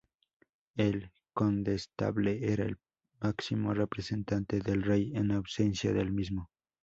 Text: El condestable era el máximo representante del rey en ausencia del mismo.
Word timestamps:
El 0.77 1.11
condestable 1.31 2.51
era 2.51 2.65
el 2.65 2.79
máximo 3.19 3.75
representante 3.75 4.59
del 4.59 4.81
rey 4.81 5.11
en 5.15 5.29
ausencia 5.29 5.93
del 5.93 6.11
mismo. 6.11 6.49